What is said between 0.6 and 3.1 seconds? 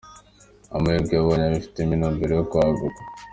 Amahirwe yabonye ayafitemo intumbero yo kwaguka.